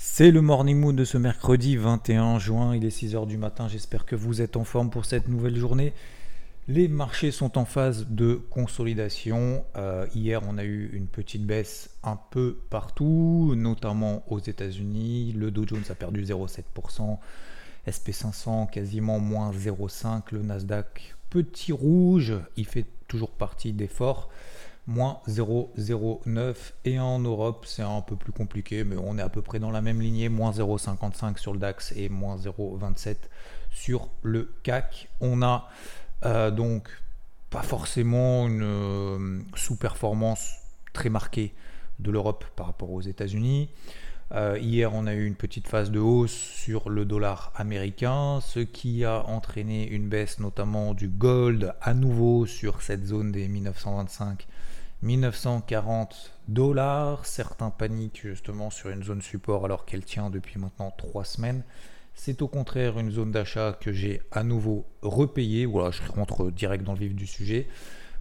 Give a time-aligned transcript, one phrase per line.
[0.00, 4.06] C'est le morning mood de ce mercredi 21 juin, il est 6h du matin, j'espère
[4.06, 5.92] que vous êtes en forme pour cette nouvelle journée.
[6.68, 9.64] Les marchés sont en phase de consolidation.
[9.74, 15.32] Euh, hier, on a eu une petite baisse un peu partout, notamment aux États-Unis.
[15.32, 17.18] Le Dow Jones a perdu 0,7%,
[17.88, 24.28] SP500 quasiment moins 0,5%, le Nasdaq petit rouge, il fait toujours partie des forts
[24.88, 26.54] moins 0,09
[26.86, 29.70] et en Europe c'est un peu plus compliqué mais on est à peu près dans
[29.70, 30.28] la même lignée.
[30.28, 33.16] Moins 0,55 sur le DAX et moins 0,27
[33.70, 35.08] sur le CAC.
[35.20, 35.68] On a
[36.24, 36.88] euh, donc
[37.50, 40.54] pas forcément une euh, sous-performance
[40.94, 41.52] très marquée
[41.98, 43.68] de l'Europe par rapport aux États-Unis.
[44.32, 48.60] Euh, hier, on a eu une petite phase de hausse sur le dollar américain, ce
[48.60, 54.46] qui a entraîné une baisse notamment du gold à nouveau sur cette zone des 1925
[55.02, 57.24] 1940 dollars.
[57.26, 61.62] Certains paniquent justement sur une zone support alors qu'elle tient depuis maintenant 3 semaines.
[62.14, 65.66] C'est au contraire une zone d'achat que j'ai à nouveau repayée.
[65.66, 67.68] Voilà, je rentre direct dans le vif du sujet.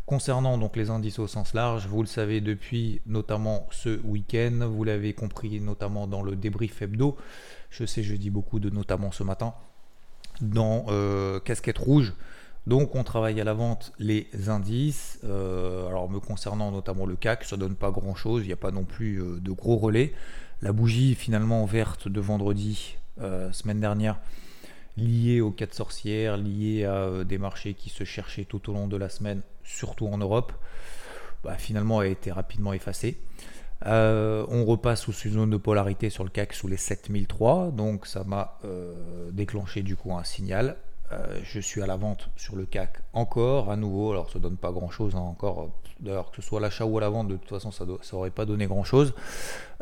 [0.06, 4.86] Concernant donc les indices au sens large, vous le savez depuis notamment ce week-end, vous
[4.86, 7.18] l'avez compris notamment dans le débrief hebdo.
[7.72, 9.54] Je sais, je dis beaucoup de notamment ce matin.
[10.40, 12.14] Dans euh, Casquette Rouge,
[12.68, 15.20] donc on travaille à la vente les indices.
[15.24, 18.58] Euh, alors me concernant notamment le CAC, ça donne pas grand chose, il n'y a
[18.58, 20.14] pas non plus euh, de gros relais.
[20.62, 24.20] La bougie finalement verte de vendredi, euh, semaine dernière,
[24.98, 28.98] liée aux quatre sorcières, liée à des marchés qui se cherchaient tout au long de
[28.98, 30.52] la semaine, surtout en Europe,
[31.46, 33.22] bah, finalement a été rapidement effacée.
[33.86, 38.26] on repasse sous une zone de polarité sur le CAC sous les 7003, donc ça
[38.26, 38.60] m'a
[39.32, 40.76] déclenché du coup un signal
[41.12, 44.12] euh, je suis à la vente sur le CAC encore, à nouveau.
[44.12, 45.70] Alors, ça donne pas grand chose hein, encore.
[46.00, 48.46] D'ailleurs, que ce soit l'achat ou à la vente, de toute façon, ça n'aurait pas
[48.46, 49.14] donné grand chose.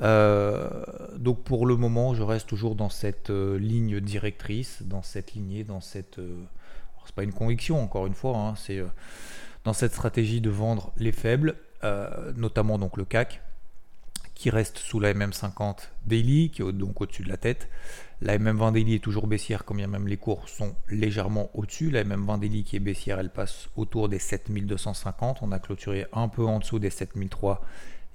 [0.01, 0.69] Euh,
[1.17, 5.63] donc, pour le moment, je reste toujours dans cette euh, ligne directrice, dans cette lignée,
[5.63, 6.19] dans cette.
[7.05, 8.83] c'est pas une conviction, encore une fois, hein, c'est
[9.63, 11.55] dans cette stratégie de vendre les faibles,
[12.35, 13.41] notamment donc le CAC
[14.35, 17.69] qui reste sous la MM50 daily, qui est donc au-dessus de la tête.
[18.21, 21.89] La MM20 daily est toujours baissière, quand bien même les cours sont légèrement au-dessus.
[21.89, 25.39] La MM20 daily qui est baissière, elle passe autour des 7250.
[25.41, 27.61] On a clôturé un peu en dessous des 7003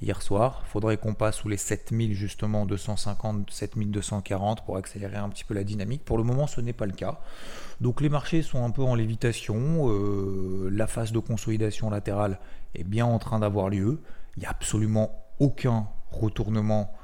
[0.03, 0.63] hier soir.
[0.67, 5.65] Faudrait qu'on passe sous les 7000 justement 250, 7240 pour accélérer un petit peu la
[5.65, 6.05] dynamique.
[6.05, 7.21] Pour le moment, ce n'est pas le cas.
[7.81, 9.89] Donc les marchés sont un peu en lévitation.
[9.91, 12.39] Euh, la phase de consolidation latérale
[12.75, 14.01] est bien en train d'avoir lieu.
[14.37, 16.95] Il n'y a absolument aucun retournement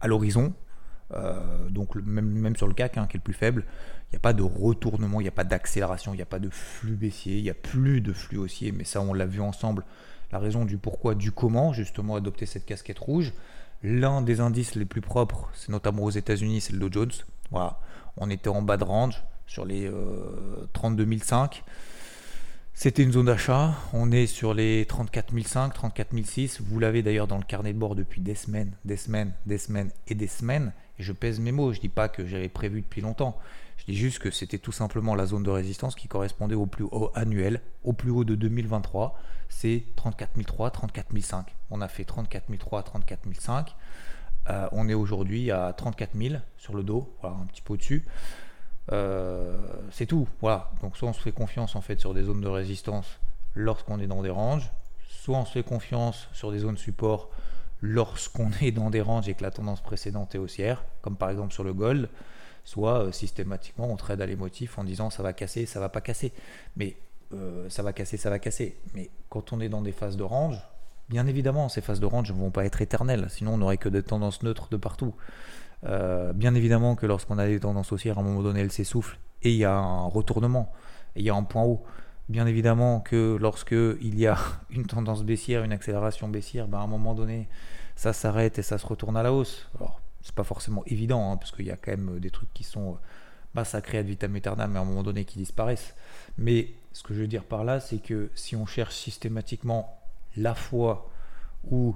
[0.00, 0.52] à l'horizon.
[1.12, 3.64] Euh, donc même, même, sur le CAC, hein, qui est le plus faible,
[4.06, 6.38] il n'y a pas de retournement, il n'y a pas d'accélération, il n'y a pas
[6.38, 9.40] de flux baissier, il n'y a plus de flux haussier, mais ça on l'a vu
[9.40, 9.84] ensemble,
[10.32, 13.32] la raison du pourquoi, du comment, justement adopter cette casquette rouge.
[13.82, 17.12] L'un des indices les plus propres, c'est notamment aux États-Unis, c'est le Dow Jones.
[17.50, 17.78] Voilà,
[18.16, 21.04] on était en bas de range sur les euh, 32
[22.76, 23.72] c'était une zone d'achat.
[23.92, 26.64] On est sur les 34 500, 34 600.
[26.66, 29.90] Vous l'avez d'ailleurs dans le carnet de bord depuis des semaines, des semaines, des semaines
[30.08, 30.72] et des semaines.
[30.98, 31.72] Et je pèse mes mots.
[31.72, 33.38] Je ne dis pas que j'avais prévu depuis longtemps.
[33.78, 36.84] Je dis juste que c'était tout simplement la zone de résistance qui correspondait au plus
[36.84, 39.18] haut annuel, au plus haut de 2023.
[39.48, 41.46] C'est 34 300, 34 500.
[41.70, 43.64] On a fait 34 300, 34 500.
[44.72, 48.04] on est aujourd'hui à 34 000 sur le dos, voilà, un petit peu au-dessus.
[48.92, 49.56] Euh,
[49.90, 50.28] c'est tout.
[50.40, 50.70] Voilà.
[50.82, 53.18] Donc soit on se fait confiance en fait sur des zones de résistance
[53.54, 54.70] lorsqu'on est dans des ranges,
[55.08, 57.30] soit on se fait confiance sur des zones support
[57.80, 61.52] lorsqu'on est dans des ranges et que la tendance précédente est haussière, comme par exemple
[61.52, 62.08] sur le gold,
[62.64, 66.00] soit euh, systématiquement on trade à l'émotif en disant ça va casser, ça va pas
[66.00, 66.32] casser.
[66.76, 66.96] Mais
[67.32, 68.76] euh, ça va casser, ça va casser.
[68.94, 70.58] Mais quand on est dans des phases de range,
[71.08, 73.88] bien évidemment, ces phases de range ne vont pas être éternelles, sinon on n'aurait que
[73.88, 75.14] des tendances neutres de partout.
[75.86, 79.18] Euh, bien évidemment que lorsqu'on a des tendances haussières, à un moment donné, elles s'essoufflent
[79.42, 80.72] et il y a un retournement,
[81.16, 81.84] et il y a un point haut.
[82.30, 84.38] Bien évidemment que lorsque il y a
[84.70, 87.48] une tendance baissière, une accélération baissière, ben à un moment donné,
[87.96, 89.68] ça s'arrête et ça se retourne à la hausse.
[89.78, 92.64] Alors, c'est pas forcément évident, hein, parce qu'il y a quand même des trucs qui
[92.64, 92.96] sont
[93.54, 95.94] massacrés ad vitam aeternam, mais à un moment donné qui disparaissent.
[96.38, 100.00] Mais ce que je veux dire par là, c'est que si on cherche systématiquement
[100.36, 101.10] la fois
[101.70, 101.94] où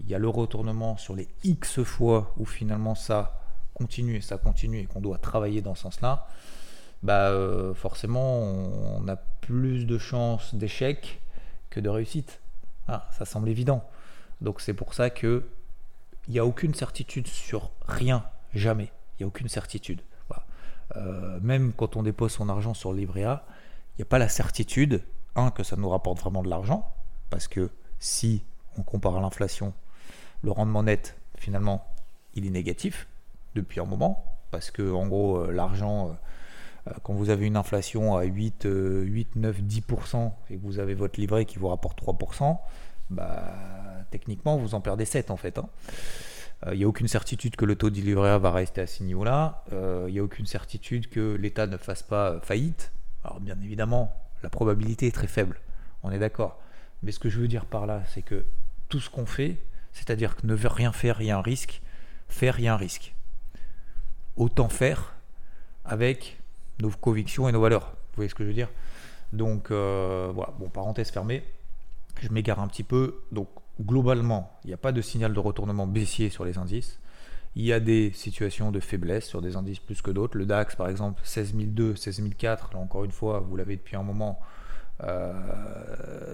[0.00, 3.40] il y a le retournement sur les X fois où finalement ça
[3.74, 6.26] continue et ça continue et qu'on doit travailler dans ce sens-là,
[7.02, 11.20] bah euh, forcément on a plus de chances d'échec
[11.70, 12.40] que de réussite.
[12.88, 13.84] Ah, ça semble évident.
[14.40, 15.48] Donc c'est pour ça que
[16.28, 18.90] il n'y a aucune certitude sur rien, jamais.
[19.18, 20.02] Il n'y a aucune certitude.
[20.94, 23.44] Euh, même quand on dépose son argent sur le livret A,
[23.94, 25.02] il n'y a pas la certitude,
[25.34, 26.94] un, que ça nous rapporte vraiment de l'argent,
[27.30, 28.44] parce que si
[28.78, 29.72] on compare à l'inflation,
[30.42, 31.86] le rendement net, finalement,
[32.34, 33.06] il est négatif
[33.54, 36.16] depuis un moment, parce que en gros, euh, l'argent,
[36.88, 40.94] euh, quand vous avez une inflation à 8, 8 9, 10% et que vous avez
[40.94, 42.58] votre livret qui vous rapporte 3%,
[43.10, 43.54] bah,
[44.10, 45.58] techniquement, vous en perdez 7 en fait.
[45.58, 45.68] Hein.
[46.72, 49.62] Il n'y a aucune certitude que le taux du va rester à ce niveau-là.
[49.70, 52.92] Il n'y a aucune certitude que l'État ne fasse pas faillite.
[53.24, 55.60] Alors bien évidemment, la probabilité est très faible.
[56.02, 56.58] On est d'accord.
[57.02, 58.44] Mais ce que je veux dire par là, c'est que
[58.88, 59.58] tout ce qu'on fait,
[59.96, 61.80] c'est-à-dire que ne rien faire, il risque,
[62.28, 63.14] faire, un risque.
[64.36, 65.14] Autant faire
[65.86, 66.38] avec
[66.82, 67.86] nos convictions et nos valeurs.
[67.86, 68.68] Vous voyez ce que je veux dire?
[69.32, 71.42] Donc euh, voilà, bon, parenthèse fermée,
[72.20, 73.22] je m'égare un petit peu.
[73.32, 73.48] Donc
[73.80, 77.00] globalement, il n'y a pas de signal de retournement baissier sur les indices.
[77.54, 80.36] Il y a des situations de faiblesse sur des indices plus que d'autres.
[80.36, 84.40] Le DAX, par exemple, 16002, 16004, là encore une fois, vous l'avez depuis un moment,
[85.04, 85.32] euh,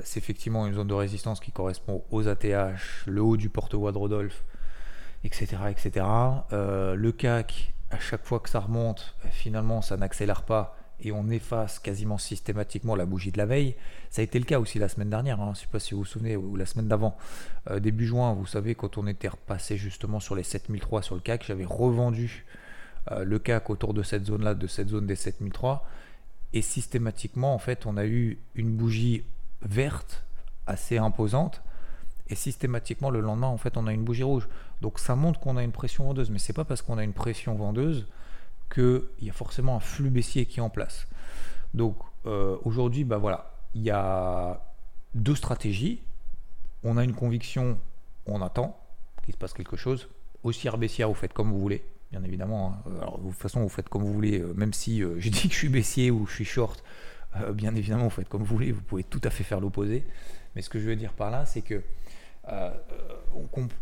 [0.05, 3.99] c'est effectivement une zone de résistance qui correspond aux ATH, le haut du porte-voix de
[3.99, 4.45] Rodolphe,
[5.25, 5.57] etc.
[5.71, 6.07] etc.
[6.53, 11.29] Euh, le CAC, à chaque fois que ça remonte, finalement, ça n'accélère pas et on
[11.31, 13.75] efface quasiment systématiquement la bougie de la veille.
[14.11, 15.47] Ça a été le cas aussi la semaine dernière, hein.
[15.47, 17.17] je ne sais pas si vous vous souvenez, ou la semaine d'avant,
[17.71, 21.21] euh, début juin, vous savez, quand on était repassé justement sur les 7003 sur le
[21.21, 22.45] CAC, j'avais revendu
[23.11, 25.85] le CAC autour de cette zone-là, de cette zone des 7003.
[26.53, 29.25] Et systématiquement, en fait, on a eu une bougie
[29.63, 30.25] verte
[30.67, 31.63] assez imposante.
[32.29, 34.49] Et systématiquement, le lendemain, en fait, on a une bougie rouge.
[34.81, 36.31] Donc ça montre qu'on a une pression vendeuse.
[36.31, 38.07] Mais c'est pas parce qu'on a une pression vendeuse
[38.73, 41.07] qu'il y a forcément un flux baissier qui est en place.
[41.75, 41.97] Donc
[42.27, 44.63] euh, aujourd'hui, bah voilà, il y a
[45.15, 46.03] deux stratégies.
[46.85, 47.79] On a une conviction,
[48.27, 48.79] on attend
[49.25, 50.09] qu'il se passe quelque chose.
[50.43, 52.75] Haussière, baissière, vous faites comme vous voulez bien évidemment.
[52.75, 52.91] Hein.
[52.91, 55.31] Euh, alors, de toute façon, vous faites comme vous voulez, euh, même si euh, je
[55.31, 56.85] dis que je suis baissier ou je suis short,
[57.55, 60.05] bien évidemment, vous faites comme vous voulez, vous pouvez tout à fait faire l'opposé.
[60.55, 61.83] Mais ce que je veux dire par là, c'est que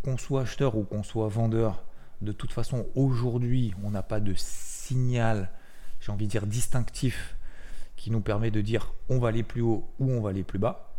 [0.05, 1.83] qu'on soit acheteur ou qu'on soit vendeur,
[2.21, 5.51] de toute façon, aujourd'hui, on n'a pas de signal,
[6.01, 7.37] j'ai envie de dire distinctif,
[7.97, 10.61] qui nous permet de dire on va aller plus haut ou on va aller plus
[10.61, 10.90] bas.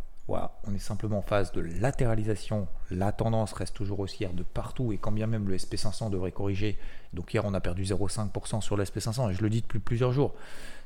[0.64, 2.66] On est simplement en phase de latéralisation.
[2.90, 6.78] La tendance reste toujours haussière de partout et quand bien même le SP500 devrait corriger,
[7.12, 10.12] donc hier on a perdu 0,5% sur le SP500 et je le dis depuis plusieurs
[10.12, 10.34] jours,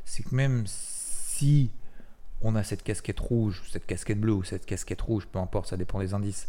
[0.05, 1.71] c'est que même si
[2.43, 5.77] on a cette casquette rouge, cette casquette bleue ou cette casquette rouge, peu importe, ça
[5.77, 6.49] dépend des indices,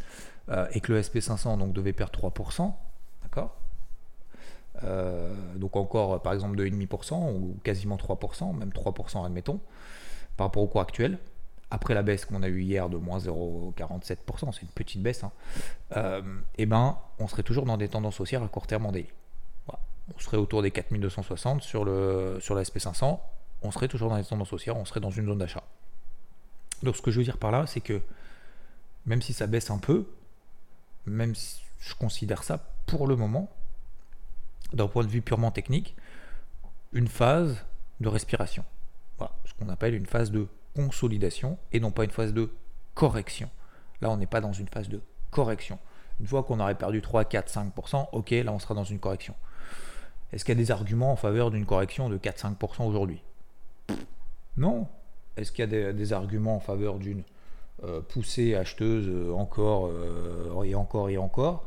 [0.49, 2.73] euh, et que le SP500 donc devait perdre 3%,
[3.23, 3.55] d'accord
[4.83, 9.59] euh, donc encore par exemple 2,5% ou quasiment 3%, même 3% admettons,
[10.35, 11.17] par rapport au cours actuel,
[11.69, 15.25] après la baisse qu'on a eue hier de moins 0,47%, c'est une petite baisse, et
[15.25, 15.31] hein,
[15.97, 16.21] euh,
[16.57, 19.09] eh ben, on serait toujours dans des tendances haussières à court terme en daily.
[20.15, 23.19] On serait autour des 4260 sur le sur la SP500,
[23.61, 25.63] on serait toujours dans des tendances haussières, on serait dans une zone d'achat.
[26.81, 28.01] Donc ce que je veux dire par là, c'est que
[29.05, 30.05] même si ça baisse un peu,
[31.05, 33.49] même si je considère ça pour le moment,
[34.71, 35.95] d'un point de vue purement technique,
[36.93, 37.65] une phase
[37.99, 38.63] de respiration.
[39.17, 40.47] Voilà, ce qu'on appelle une phase de
[40.77, 42.51] consolidation et non pas une phase de
[42.93, 43.49] correction.
[44.01, 45.01] Là, on n'est pas dans une phase de
[45.31, 45.79] correction.
[46.19, 49.33] Une fois qu'on aurait perdu 3, 4, 5%, ok, là, on sera dans une correction.
[50.31, 53.21] Est-ce qu'il y a des arguments en faveur d'une correction de 4-5% aujourd'hui?
[54.57, 54.87] Non.
[55.35, 57.23] Est-ce qu'il y a des, arguments en faveur d'une
[57.83, 61.65] euh, poussée acheteuse euh, encore euh, et encore et encore?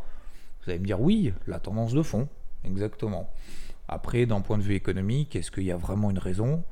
[0.63, 2.29] Vous allez me dire oui, la tendance de fond,
[2.65, 3.31] exactement.
[3.89, 6.63] Après, d'un point de vue économique, est-ce qu'il y a vraiment une raison?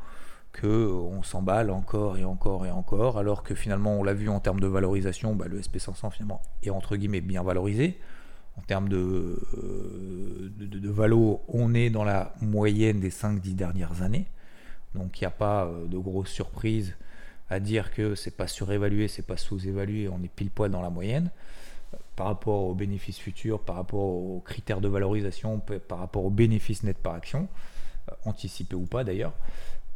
[0.53, 4.41] Que on s'emballe encore et encore et encore, alors que finalement on l'a vu en
[4.41, 7.99] termes de valorisation, bah, le SP500 finalement est entre guillemets bien valorisé.
[8.57, 10.51] En termes de, euh,
[10.85, 14.27] valo, on est dans la moyenne des 5-10 dernières années.
[14.95, 16.97] Donc il n'y a pas euh, de grosse surprise
[17.51, 20.91] à dire que c'est pas surévalué, c'est pas sous-évalué, on est pile poil dans la
[20.91, 21.31] moyenne
[22.17, 26.83] par rapport aux bénéfices futurs, par rapport aux critères de valorisation, par rapport aux bénéfices
[26.83, 27.49] nets par action,
[28.09, 29.33] euh, anticipés ou pas d'ailleurs.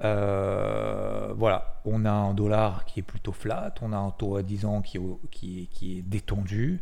[0.04, 4.42] Euh, voilà, on a un dollar qui est plutôt flat, on a un taux à
[4.42, 6.80] 10 ans qui est, détendu,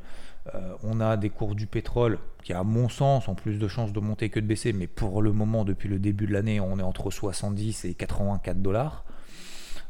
[0.54, 3.92] euh, on a des cours du pétrole qui, à mon sens, ont plus de chances
[3.92, 6.78] de monter que de baisser, mais pour le moment, depuis le début de l'année, on
[6.78, 9.04] est entre 70 et 84 dollars,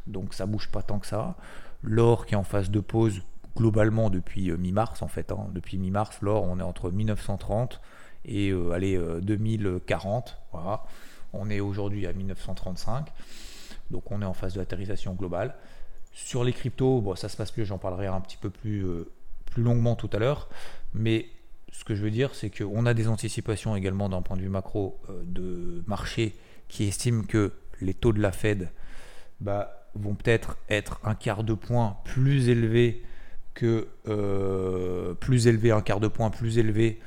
[0.07, 1.35] donc ça bouge pas tant que ça.
[1.83, 3.21] L'or qui est en phase de pause
[3.55, 5.47] globalement depuis euh, mi-mars en fait, hein.
[5.53, 7.81] depuis mi-mars, l'or on est entre 1930
[8.25, 10.83] et allez 2040, voilà.
[11.33, 13.07] On est aujourd'hui à 1935.
[13.89, 15.55] Donc on est en phase de latéralisation globale.
[16.13, 19.09] Sur les cryptos, ça se passe mieux, j'en parlerai un petit peu plus, euh,
[19.45, 20.49] plus longuement tout à l'heure.
[20.93, 21.27] Mais
[21.71, 24.49] ce que je veux dire, c'est qu'on a des anticipations également d'un point de vue
[24.49, 26.35] macro euh, de marché
[26.67, 28.69] qui estiment que les taux de la Fed
[29.39, 33.03] bah, vont peut-être être un quart de point plus élevé
[33.53, 36.99] que euh, plus élevé, un quart de point plus élevé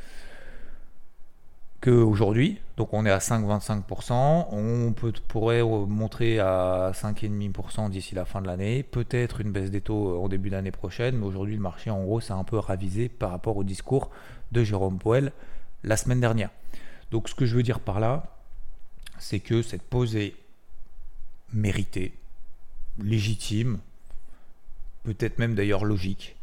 [1.84, 2.60] qu'aujourd'hui.
[2.78, 4.46] Donc on est à 5,25%.
[4.50, 8.82] On peut, pourrait montrer à 5,5% d'ici la fin de l'année.
[8.82, 11.18] Peut-être une baisse des taux en début d'année prochaine.
[11.18, 14.10] Mais aujourd'hui, le marché, en gros, s'est un peu ravisé par rapport au discours
[14.52, 15.32] de Jérôme Powell
[15.82, 16.50] la semaine dernière.
[17.10, 18.24] Donc ce que je veux dire par là,
[19.18, 20.34] c'est que cette pause est
[21.52, 22.14] méritée,
[22.98, 23.78] légitime,
[25.04, 26.36] peut-être même d'ailleurs logique.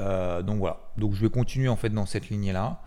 [0.00, 0.80] Euh, donc voilà.
[0.96, 2.82] Donc je vais continuer en fait dans cette lignée-là.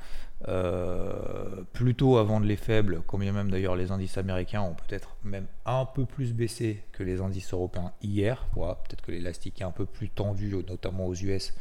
[0.48, 5.48] Euh, plutôt avant de les faibles, combien même d'ailleurs les indices américains ont peut-être même
[5.66, 8.46] un peu plus baissé que les indices européens hier.
[8.54, 11.54] Peut-être que l'élastique est un peu plus tendu, notamment aux US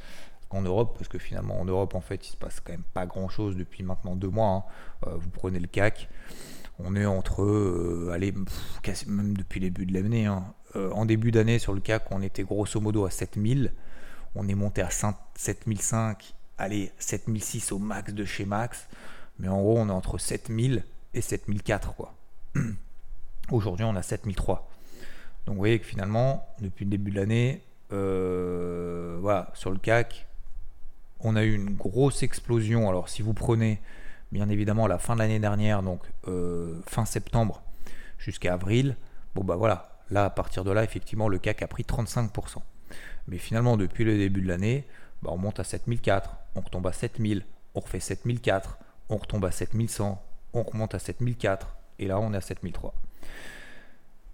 [0.51, 3.07] qu'en Europe, parce que finalement en Europe en fait il se passe quand même pas
[3.07, 4.49] grand-chose depuis maintenant deux mois.
[4.49, 5.09] Hein.
[5.09, 6.09] Euh, vous prenez le CAC,
[6.79, 8.35] on est entre, allez,
[9.07, 10.27] même depuis le début de l'année.
[10.27, 10.45] Hein.
[10.75, 13.73] en début d'année sur le CAC, on était grosso modo à 7000
[14.37, 18.89] on est monté à 7005, allez, 7006 au max de chez Max.
[19.39, 20.85] Mais en gros, on est entre 7000
[21.15, 22.15] et 7004, quoi.
[23.51, 24.69] Aujourd'hui, on a 7003.
[25.47, 30.27] Donc, vous voyez que finalement, depuis le début de l'année, euh, voilà, sur le CAC,
[31.21, 32.89] on a eu une grosse explosion.
[32.89, 33.81] Alors, si vous prenez,
[34.33, 37.63] bien évidemment, la fin de l'année dernière, donc euh, fin septembre
[38.19, 38.97] jusqu'à avril,
[39.35, 42.57] bon, bah voilà, là, à partir de là, effectivement, le CAC a pris 35%.
[43.29, 44.87] Mais finalement, depuis le début de l'année,
[45.27, 48.79] bah, on monte à 7004, on retombe à 7000, on refait 7004,
[49.09, 52.95] on retombe à 7100, on remonte à 7004, et là on est à 7003.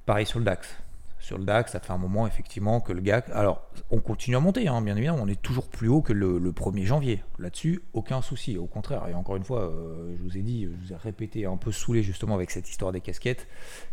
[0.04, 0.76] Pareil sur le DAX.
[1.18, 3.30] Sur le DAX, ça fait un moment effectivement que le GAC.
[3.30, 6.38] Alors, on continue à monter, hein, bien évidemment, on est toujours plus haut que le,
[6.52, 7.22] 1er janvier.
[7.38, 9.06] Là-dessus, aucun souci, au contraire.
[9.08, 11.72] Et encore une fois, euh, je vous ai dit, je vous ai répété, un peu
[11.72, 13.46] saoulé justement avec cette histoire des casquettes,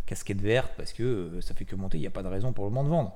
[0.05, 2.51] casquettes vertes, parce que euh, ça fait que monter, il n'y a pas de raison
[2.51, 3.15] pour le moment de vendre.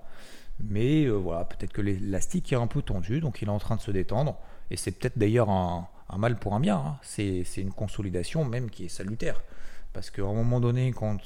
[0.60, 3.76] Mais euh, voilà, peut-être que l'élastique est un peu tendu, donc il est en train
[3.76, 4.38] de se détendre.
[4.70, 6.78] Et c'est peut-être d'ailleurs un, mal pour un bien.
[6.78, 6.98] Hein.
[7.02, 9.42] C'est une consolidation même qui est salutaire.
[9.94, 11.18] Parce qu'à un moment donné, quand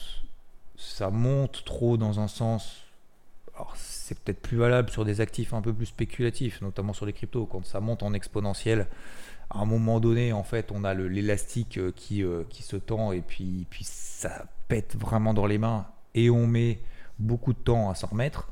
[0.76, 2.84] ça monte trop dans un sens,
[3.56, 7.14] alors c'est peut-être plus valable sur des actifs un peu plus spéculatifs, notamment sur les
[7.14, 7.46] cryptos.
[7.46, 8.88] Quand ça monte en exponentiel,
[9.50, 13.12] à un moment donné, en fait, on a l'élastique euh, qui, euh, qui se tend
[13.12, 16.80] et puis, puis ça pète vraiment dans les mains et on met
[17.20, 18.50] beaucoup de temps à s'en remettre.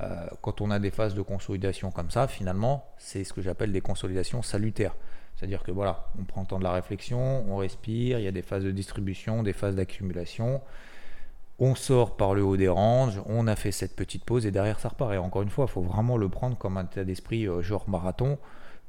[0.00, 3.72] Euh, quand on a des phases de consolidation comme ça, finalement, c'est ce que j'appelle
[3.72, 4.94] des consolidations salutaires.
[5.36, 8.32] C'est-à-dire que voilà, on prend le temps de la réflexion, on respire, il y a
[8.32, 10.60] des phases de distribution, des phases d'accumulation.
[11.58, 14.80] On sort par le haut des ranges, on a fait cette petite pause et derrière
[14.80, 15.12] ça repart.
[15.12, 17.88] Et encore une fois, il faut vraiment le prendre comme un état d'esprit euh, genre
[17.88, 18.38] marathon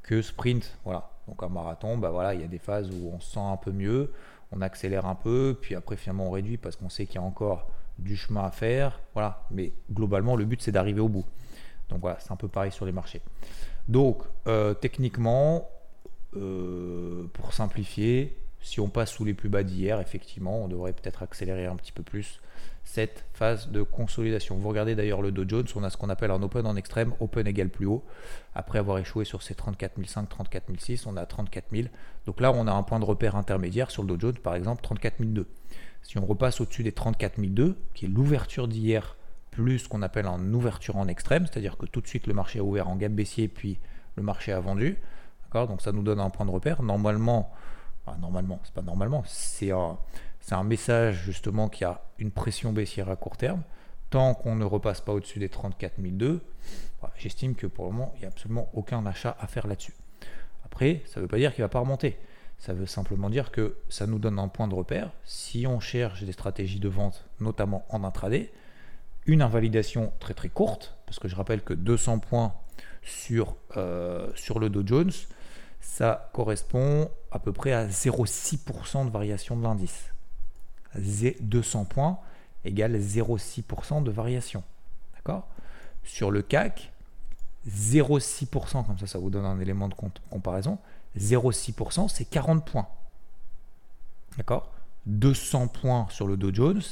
[0.02, 0.78] que sprint.
[0.84, 1.10] Voilà.
[1.28, 3.56] Donc un marathon, bah voilà, il y a des phases où on se sent un
[3.56, 4.12] peu mieux,
[4.52, 7.22] on accélère un peu, puis après finalement on réduit parce qu'on sait qu'il y a
[7.22, 7.66] encore
[7.98, 9.00] du chemin à faire.
[9.14, 9.44] Voilà.
[9.50, 11.24] Mais globalement, le but, c'est d'arriver au bout.
[11.88, 13.20] Donc voilà, c'est un peu pareil sur les marchés.
[13.88, 15.68] Donc, euh, techniquement,
[16.36, 21.22] euh, pour simplifier, si on passe sous les plus bas d'hier, effectivement, on devrait peut-être
[21.22, 22.40] accélérer un petit peu plus
[22.82, 24.56] cette phase de consolidation.
[24.56, 27.12] Vous regardez d'ailleurs le Dow Jones, on a ce qu'on appelle un open en extrême,
[27.20, 28.02] open égale plus haut.
[28.54, 31.88] Après avoir échoué sur ces 34 500, 34 600, on a 34 000.
[32.24, 34.82] Donc là, on a un point de repère intermédiaire sur le Dow Jones, par exemple,
[34.82, 35.46] 34 200.
[36.02, 39.16] Si on repasse au-dessus des 34 002, qui est l'ouverture d'hier
[39.50, 42.60] plus ce qu'on appelle une ouverture en extrême, c'est-à-dire que tout de suite le marché
[42.60, 43.78] a ouvert en gap baissier puis
[44.16, 44.96] le marché a vendu.
[45.52, 46.82] Donc ça nous donne un point de repère.
[46.82, 47.52] Normalement,
[48.18, 49.98] normalement, c'est pas normalement, c'est un,
[50.64, 53.62] message justement qui a une pression baissière à court terme.
[54.10, 56.40] Tant qu'on ne repasse pas au-dessus des 34 002,
[57.16, 59.94] j'estime que pour le moment, il n'y a absolument aucun achat à faire là-dessus.
[60.64, 62.18] Après, ça ne veut pas dire qu'il ne va pas remonter.
[62.58, 65.10] Ça veut simplement dire que ça nous donne un point de repère.
[65.24, 68.52] Si on cherche des stratégies de vente, notamment en intraday,
[69.26, 72.54] une invalidation très très courte, parce que je rappelle que 200 points
[73.02, 75.12] sur, euh, sur le Dow Jones,
[75.80, 80.12] ça correspond à peu près à 0,6% de variation de l'indice.
[80.96, 82.18] 200 points
[82.64, 84.62] égale 0,6% de variation.
[85.16, 85.48] D'accord?
[86.04, 86.92] Sur le CAC,
[87.68, 89.94] 0,6%, comme ça ça vous donne un élément de
[90.30, 90.78] comparaison,
[91.18, 92.86] 0,6%, c'est 40 points.
[94.36, 94.70] D'accord?
[95.06, 96.82] 200 points sur le Dow Jones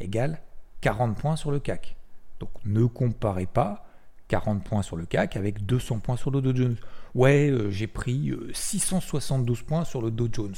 [0.00, 0.40] égale
[0.80, 1.96] 40 points sur le CAC.
[2.40, 3.86] Donc ne comparez pas
[4.26, 6.76] 40 points sur le CAC avec 200 points sur le Dow Jones.
[7.14, 10.54] Ouais, euh, j'ai pris 672 euh, points sur le Dow Jones.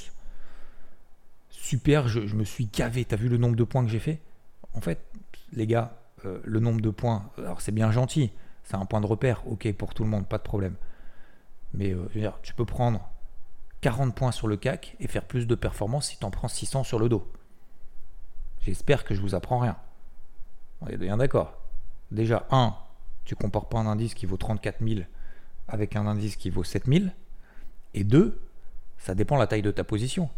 [1.50, 3.04] Super, je, me suis gavé.
[3.04, 4.20] T'as vu le nombre de points que j'ai fait?
[4.72, 5.04] En fait,
[5.52, 8.32] les gars, euh, le nombre de points, alors c'est bien gentil,
[8.64, 10.76] c'est un point de repère, ok pour tout le monde, pas de problème.
[11.74, 11.94] Mais
[12.42, 13.10] tu peux prendre
[13.82, 16.84] 40 points sur le CAC et faire plus de performance si tu en prends 600
[16.84, 17.30] sur le dos.
[18.60, 19.76] J'espère que je vous apprends rien.
[20.80, 21.58] On est bien d'accord.
[22.10, 22.74] Déjà, 1,
[23.24, 25.00] tu compares pas un indice qui vaut 34 000
[25.68, 27.06] avec un indice qui vaut 7 000.
[27.94, 28.40] Et 2,
[28.98, 30.30] ça dépend de la taille de ta position.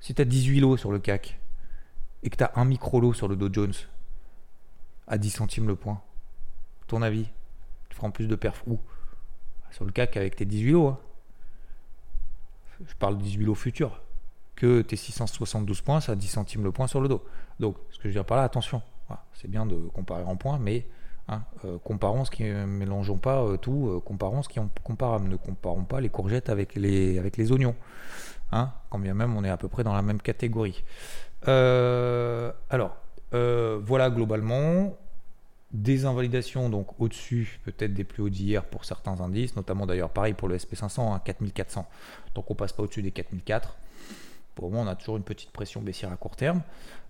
[0.00, 1.38] Si tu as 18 lots sur le CAC
[2.22, 3.74] et que tu as un micro lot sur le Dow Jones
[5.06, 6.00] à 10 centimes le point,
[6.86, 7.28] ton avis
[7.88, 8.78] Tu feras en plus de perf où?
[9.70, 10.88] Sur le CAC avec tes 18 lots.
[10.88, 10.98] Hein.
[12.86, 14.00] Je parle de 18 lots futurs.
[14.54, 17.24] Que tes 672 points, ça a 10 centimes le point sur le dos.
[17.60, 18.82] Donc, ce que je veux dire par là, attention.
[19.34, 20.86] c'est bien de comparer en points, mais
[21.64, 25.28] Euh, comparons ce qui mélangeons pas euh, tout, euh, comparons ce qui est comparable.
[25.28, 27.74] Ne comparons pas les courgettes avec les, avec les oignons.
[28.50, 30.82] Hein, quand bien même on est à peu près dans la même catégorie.
[31.46, 32.96] alors,
[33.32, 34.96] voilà globalement
[35.70, 40.32] des invalidations donc au-dessus peut-être des plus hauts d'hier pour certains indices, notamment d'ailleurs pareil
[40.32, 41.86] pour le SP500, hein, 4400.
[42.34, 43.76] Donc on passe pas au-dessus des 4004.
[44.58, 46.62] Pour moment, on a toujours une petite pression baissière à court terme.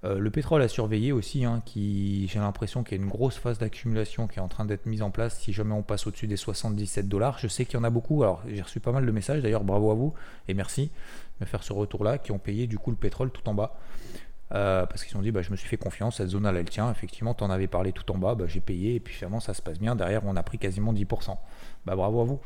[0.04, 3.38] Euh, le pétrole a surveillé aussi, hein, qui, j'ai l'impression qu'il y a une grosse
[3.38, 5.38] phase d'accumulation qui est en train d'être mise en place.
[5.38, 8.22] Si jamais on passe au-dessus des 77 dollars, je sais qu'il y en a beaucoup.
[8.22, 10.12] Alors, j'ai reçu pas mal de messages, d'ailleurs, bravo à vous
[10.46, 10.90] et merci
[11.40, 13.78] de me faire ce retour-là, qui ont payé du coup le pétrole tout en bas.
[14.52, 16.68] Euh, parce qu'ils ont dit bah, je me suis fait confiance, cette zone là elle
[16.68, 19.40] tient, effectivement tu en avais parlé tout en bas, bah, j'ai payé et puis finalement
[19.40, 21.36] ça se passe bien, derrière on a pris quasiment 10%.
[21.86, 22.40] Bah, bravo à vous.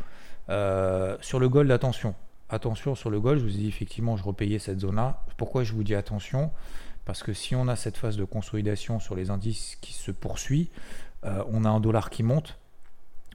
[0.48, 2.14] Euh, sur le gold, attention,
[2.52, 5.24] attention sur le gold, je vous ai dit effectivement, je repayais cette zone-là.
[5.36, 6.50] Pourquoi je vous dis attention?
[7.04, 10.70] Parce que si on a cette phase de consolidation sur les indices qui se poursuit,
[11.24, 12.58] euh, on a un dollar qui monte.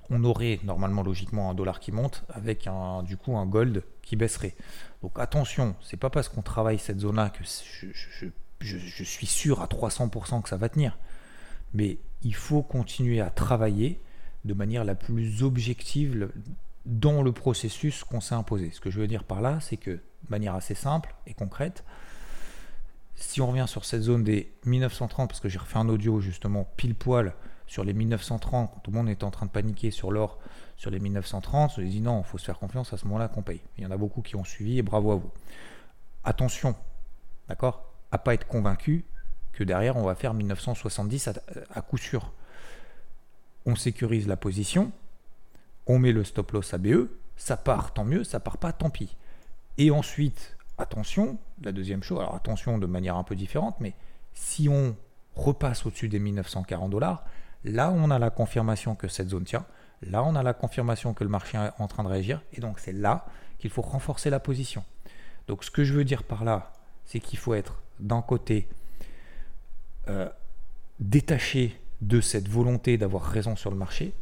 [0.10, 2.70] On aurait normalement logiquement un dollar qui monte avec
[3.04, 4.56] du coup un gold qui baisserait.
[5.02, 8.28] Donc attention, c'est pas parce qu'on travaille cette zone-là que je,
[8.62, 10.98] je suis sûr à 300% que ça va tenir.
[11.74, 14.00] Mais il faut continuer à travailler
[14.46, 16.30] de manière la plus objective
[16.88, 18.72] dans le processus qu'on s'est imposé.
[18.72, 21.84] Ce que je veux dire par là, c'est que de manière assez simple et concrète,
[23.16, 26.66] si on revient sur cette zone des 1930, parce que j'ai refait un audio justement
[26.78, 27.34] pile poil
[27.66, 30.40] sur les 1930, quand tout le monde était en train de paniquer sur l'or
[30.78, 33.42] sur les 1930, je dit non, il faut se faire confiance à ce moment-là qu'on
[33.42, 33.62] paye.
[33.78, 35.32] Il y en a beaucoup qui ont suivi et bravo à vous.
[36.24, 36.74] Attention,
[37.50, 39.04] d'accord À pas être convaincu
[39.52, 41.32] que derrière on va faire 1970
[41.74, 42.32] à coup sûr.
[43.66, 44.94] On sécurise la position,
[45.88, 48.90] on met le stop loss à BE, ça part, tant mieux, ça part pas, tant
[48.90, 49.16] pis.
[49.78, 53.94] Et ensuite, attention, la deuxième chose, alors attention de manière un peu différente, mais
[54.34, 54.96] si on
[55.36, 57.26] repasse au-dessus des 1940 dollars,
[57.64, 59.66] là on a la confirmation que cette zone tient,
[60.02, 62.80] là on a la confirmation que le marché est en train de réagir, et donc
[62.80, 63.26] c'est là
[63.60, 64.84] qu'il faut renforcer la position.
[65.48, 66.74] Donc ce que je veux dire par là,
[67.06, 68.68] c'est qu'il faut être d'un côté
[70.10, 70.30] euh,
[71.00, 74.14] détaché de cette volonté d'avoir raison sur le marché,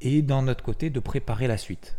[0.00, 1.96] et d'un autre côté de préparer la suite.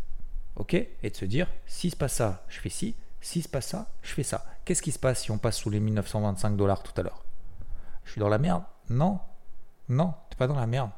[0.56, 0.74] Ok?
[0.74, 3.92] Et de se dire, si se passe ça, je fais ci, si se passe ça,
[4.02, 4.46] je fais ça.
[4.66, 7.24] Qu'est-ce qui se passe si on passe sous les 1925 dollars tout à l'heure?
[8.06, 8.64] Je suis dans la merde?
[8.90, 9.20] Non,
[9.90, 10.92] non, tu n'es pas dans la merde.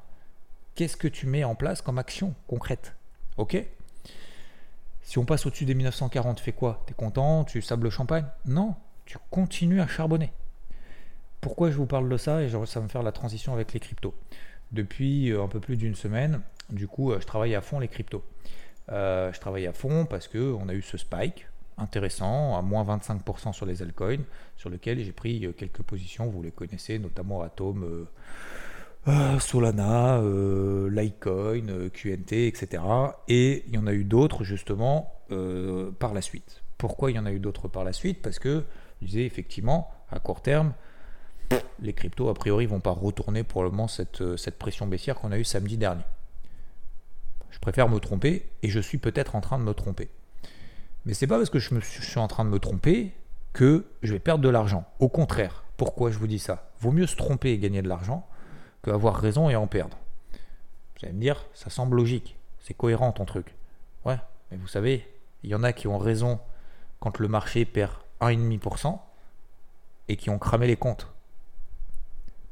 [0.75, 2.95] Qu'est-ce que tu mets en place comme action concrète?
[3.37, 3.57] Ok?
[5.01, 6.83] Si on passe au-dessus des 1940, tu fais quoi?
[6.85, 7.43] Tu es content?
[7.43, 8.25] Tu sables le champagne?
[8.45, 10.31] Non, tu continues à charbonner.
[11.41, 12.43] Pourquoi je vous parle de ça?
[12.43, 14.13] Et ça va me faire la transition avec les cryptos.
[14.71, 17.87] Depuis euh, un peu plus d'une semaine, du coup, euh, je travaille à fond les
[17.87, 18.23] cryptos.
[18.91, 23.53] Euh, je travaille à fond parce qu'on a eu ce spike intéressant, à moins 25%
[23.53, 24.23] sur les altcoins,
[24.55, 28.07] sur lequel j'ai pris euh, quelques positions, vous les connaissez, notamment Atom,
[29.39, 30.21] Solana,
[30.89, 32.83] Litecoin, QNT, etc.
[33.27, 35.15] Et il y en a eu d'autres justement
[35.97, 36.61] par la suite.
[36.77, 38.21] Pourquoi il y en a eu d'autres par la suite?
[38.21, 38.63] Parce que,
[39.01, 40.73] je disais effectivement, à court terme,
[41.79, 45.43] les cryptos, a priori, vont pas retourner probablement cette, cette pression baissière qu'on a eue
[45.43, 46.03] samedi dernier.
[47.51, 50.09] Je préfère me tromper et je suis peut-être en train de me tromper.
[51.05, 53.13] Mais c'est pas parce que je, suis, en train de me tromper
[53.53, 54.85] que je vais perdre de l'argent.
[54.99, 56.71] Au contraire, pourquoi je vous dis ça?
[56.79, 58.27] Vaut mieux se tromper et gagner de l'argent
[58.83, 59.97] qu'avoir raison et en perdre.
[60.33, 63.55] Vous allez me dire, ça semble logique, c'est cohérent ton truc.
[64.05, 64.17] Ouais,
[64.49, 65.07] mais vous savez,
[65.43, 66.39] il y en a qui ont raison
[66.99, 68.99] quand le marché perd 1,5%
[70.07, 71.07] et qui ont cramé les comptes.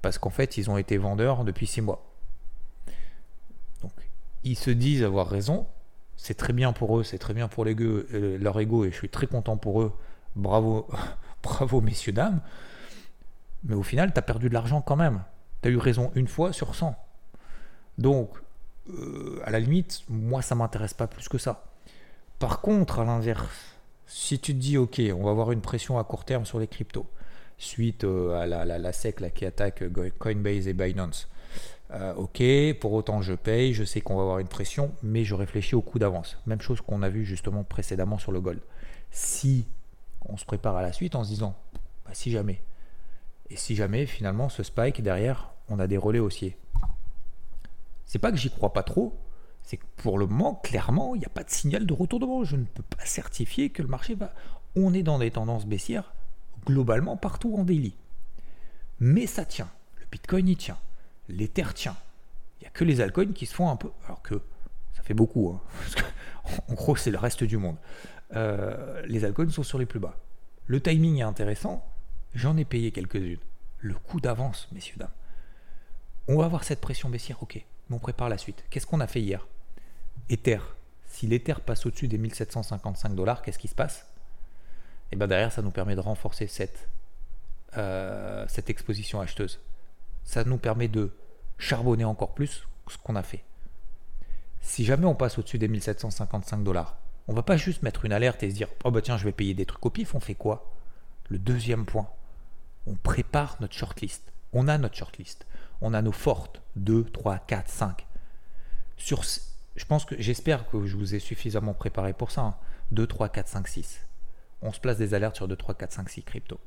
[0.02, 2.09] Parce qu'en fait, ils ont été vendeurs depuis 6 mois
[4.44, 5.68] ils se disent avoir raison.
[6.18, 9.10] C'est très bien pour eux, c'est très bien pour euh, leur ego et je suis
[9.10, 9.94] très content pour eux.
[10.36, 10.88] Bravo,
[11.44, 12.42] bravo messieurs, dames.
[13.64, 15.24] Mais au final, tu as perdu de l'argent quand même.
[15.62, 16.96] Tu as eu raison une fois sur 100.
[17.98, 18.32] Donc,
[18.90, 21.66] euh, à la limite, moi, ça m'intéresse pas plus que ça.
[22.40, 23.76] Par contre, à l'inverse,
[24.08, 26.68] si tu te dis, ok, on va avoir une pression à court terme sur les
[26.68, 27.06] cryptos,
[27.58, 29.84] suite euh, à la, la, SEC qui attaque
[30.18, 31.30] Coinbase et Binance,
[31.92, 32.44] euh, ok,
[32.80, 35.82] pour autant je paye, je sais qu'on va avoir une pression, mais je réfléchis au
[35.82, 36.38] coup d'avance.
[36.46, 38.62] Même chose qu'on a vu justement précédemment sur le gold.
[39.12, 39.66] Si
[40.28, 41.56] on se prépare à la suite en se disant,
[42.06, 42.62] bah, si jamais,
[43.50, 46.58] et si jamais finalement ce spike derrière, on a des relais haussiers.
[48.06, 49.18] C'est pas que j'y crois pas trop,
[49.64, 52.44] c'est que pour le moment, clairement, il n'y a pas de signal de retournement.
[52.44, 54.34] Je ne peux pas certifier que le marché va.
[54.76, 56.14] On est dans des tendances baissières
[56.66, 57.96] globalement partout en daily.
[59.00, 59.70] Mais ça tient.
[60.00, 60.78] Le Bitcoin y tient.
[61.30, 61.96] L'Ether tient.
[62.60, 63.90] Il n'y a que les altcoins qui se font un peu.
[64.06, 64.42] Alors que
[64.94, 65.50] ça fait beaucoup.
[65.50, 65.62] Hein,
[65.96, 66.04] que,
[66.72, 67.78] en gros, c'est le reste du monde.
[68.36, 70.18] Euh, les altcoins sont sur les plus bas.
[70.66, 71.86] Le timing est intéressant.
[72.34, 73.40] J'en ai payé quelques-unes.
[73.80, 75.10] Le coup d'avance, messieurs, dames.
[76.28, 77.56] On va avoir cette pression baissière, ok.
[77.90, 78.64] Mais on prépare la suite.
[78.70, 79.48] Qu'est-ce qu'on a fait hier?
[80.30, 80.60] Ether.
[81.08, 84.06] Si l'Ether passe au-dessus des 1755 dollars, qu'est-ce qui se passe?
[85.12, 86.88] Et eh bien derrière, ça nous permet de renforcer cette,
[87.78, 89.60] euh, cette exposition acheteuse.
[90.30, 91.12] Ça nous permet de
[91.58, 93.44] charbonner encore plus ce qu'on a fait.
[94.62, 98.44] Si jamais on passe au-dessus des 1755 dollars, on va pas juste mettre une alerte
[98.44, 100.14] et se dire oh bah tiens je vais payer des trucs au pif.
[100.14, 100.72] On fait quoi?
[101.30, 102.08] Le deuxième point,
[102.86, 104.32] on prépare notre shortlist.
[104.54, 105.48] On a notre shortlist.
[105.82, 108.06] On a nos fortes 2, 3, 4, 5.
[108.98, 112.60] Sur, je pense que j'espère que je vous ai suffisamment préparé pour ça.
[112.92, 114.06] 2, 3, 4, 5, 6.
[114.62, 116.60] On se place des alertes sur 2, 3, 4, 5, 6 crypto.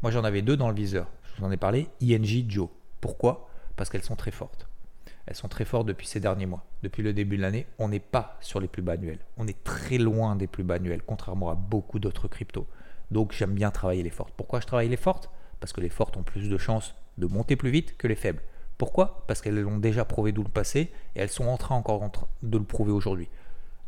[0.00, 1.08] Moi j'en avais deux dans le viseur.
[1.24, 1.90] Je vous en ai parlé.
[2.00, 2.70] ING, Joe.
[3.00, 3.48] Pourquoi?
[3.76, 4.68] Parce qu'elles sont très fortes.
[5.26, 6.64] Elles sont très fortes depuis ces derniers mois.
[6.82, 9.18] Depuis le début de l'année, on n'est pas sur les plus bas annuels.
[9.36, 12.66] On est très loin des plus bas annuels, contrairement à beaucoup d'autres cryptos.
[13.10, 14.34] Donc j'aime bien travailler les fortes.
[14.36, 15.30] Pourquoi je travaille les fortes?
[15.60, 18.42] Parce que les fortes ont plus de chances de monter plus vite que les faibles.
[18.78, 19.24] Pourquoi?
[19.26, 22.08] Parce qu'elles l'ont déjà prouvé d'où le passé et elles sont en train encore
[22.42, 23.28] de le prouver aujourd'hui.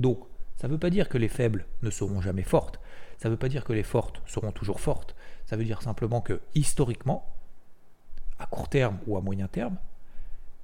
[0.01, 0.19] Donc,
[0.57, 2.81] ça ne veut pas dire que les faibles ne seront jamais fortes.
[3.19, 5.15] Ça ne veut pas dire que les fortes seront toujours fortes.
[5.45, 7.27] Ça veut dire simplement que historiquement,
[8.39, 9.77] à court terme ou à moyen terme,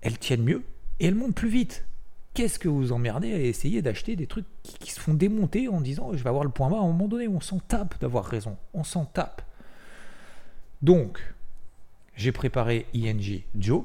[0.01, 0.63] elles tiennent mieux
[1.01, 1.85] et elles montent plus vite.
[2.35, 6.13] Qu'est-ce que vous emmerdez à essayer d'acheter des trucs qui, se font démonter en disant
[6.13, 8.57] je vais avoir le point bas à un moment donné On s'en tape d'avoir raison.
[8.75, 9.43] On s'en tape.
[10.83, 11.21] Donc,
[12.17, 13.85] j'ai préparé ING Joe.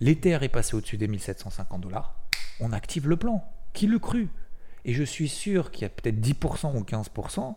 [0.00, 2.14] L'Ether est passé au-dessus des 1750 dollars.
[2.60, 3.44] On active le plan.
[3.72, 4.28] Qui le cru
[4.84, 7.54] Et je suis sûr qu'il y a peut-être 10% ou 15%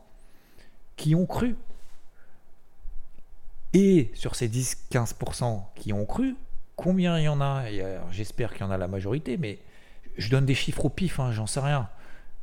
[0.96, 1.56] qui ont cru.
[3.74, 6.36] Et sur ces 10-15% qui ont cru,
[6.76, 7.66] combien il y en a?
[8.12, 9.60] J'espère qu'il y en a la majorité, mais
[10.18, 11.90] je donne des chiffres au pif, hein, j'en sais rien.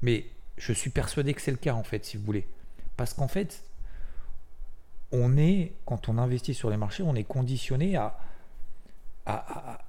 [0.02, 0.26] Mais
[0.58, 2.46] je suis persuadé que c'est le cas, en fait, si vous voulez.
[2.96, 3.64] Parce qu'en fait,
[5.12, 8.18] on est, quand on investit sur les marchés, on est conditionné à,
[9.26, 9.80] à,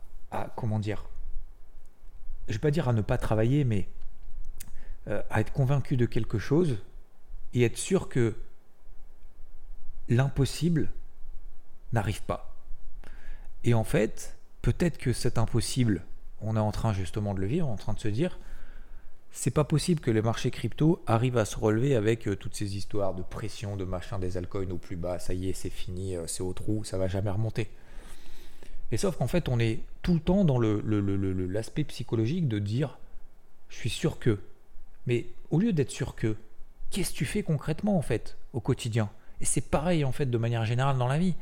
[0.55, 1.05] comment dire,
[2.47, 3.87] je vais pas dire à ne pas travailler, mais
[5.07, 6.77] euh, à être convaincu de quelque chose
[7.53, 8.35] et être sûr que
[10.09, 10.91] l'impossible
[11.93, 12.55] n'arrive pas.
[13.63, 16.03] Et en fait, peut-être que cet impossible,
[16.41, 18.39] on est en train justement de le vivre, en train de se dire,
[19.31, 22.77] c'est pas possible que les marchés crypto arrivent à se relever avec euh, toutes ces
[22.77, 26.15] histoires de pression, de machin, des altcoins au plus bas, ça y est, c'est fini,
[26.15, 27.69] euh, c'est au trou, ça va jamais remonter.
[28.91, 32.97] Et sauf qu'en fait, on est tout le temps dans l'aspect le, psychologique de dire,
[33.69, 34.39] je suis sûr que.
[35.05, 36.35] Mais au lieu d'être sûr que,
[36.91, 39.09] qu'est-ce que tu fais concrètement en fait au quotidien?
[39.41, 41.35] Et c'est pareil en fait de manière générale dans la vie.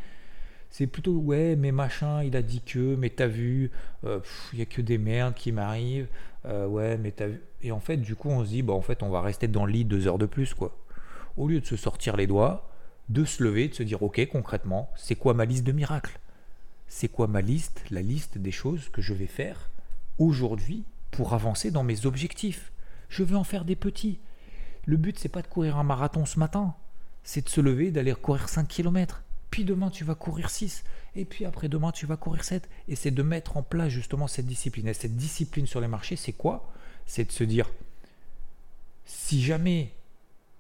[0.73, 3.69] C'est plutôt ouais, mais machin, il a dit que, mais t'as vu,
[4.05, 4.21] euh,
[4.53, 6.07] il y a que des merdes qui m'arrivent,
[6.45, 7.41] euh, ouais, mais t'as vu.
[7.61, 9.67] Et en fait, du coup, on se dit, bah en fait, on va rester dans
[9.67, 10.75] le lit deux heures de plus, quoi.
[11.37, 12.71] Au lieu de se sortir les doigts,
[13.09, 16.19] de se lever, de se dire, ok, concrètement, c'est quoi ma liste de miracles?
[16.87, 19.69] C'est quoi ma liste, la liste des choses que je vais faire
[20.17, 22.71] aujourd'hui pour avancer dans mes objectifs?
[23.09, 24.17] Je veux en faire des petits.
[24.87, 26.73] Le but, c'est pas de courir un marathon ce matin,
[27.23, 29.21] c'est de se lever, d'aller courir 5 km
[29.53, 30.83] puis demain tu vas courir 6,
[31.15, 32.67] et puis après demain tu vas courir 7.
[32.87, 34.87] Et c'est de mettre en place justement cette discipline.
[34.87, 36.73] Et cette discipline sur les marchés, c'est quoi?
[37.05, 37.69] C'est de se dire,
[39.05, 39.93] si jamais,